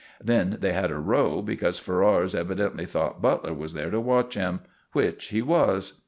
Then 0.19 0.57
they 0.61 0.71
had 0.73 0.89
a 0.89 0.97
row, 0.97 1.43
because 1.43 1.77
Ferrars 1.77 2.33
evidently 2.33 2.87
thought 2.87 3.21
Butler 3.21 3.53
was 3.53 3.75
there 3.75 3.91
to 3.91 3.99
watch 3.99 4.33
him; 4.33 4.61
which 4.93 5.25
he 5.25 5.43
was. 5.43 5.99